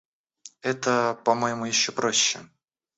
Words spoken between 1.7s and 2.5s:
проще.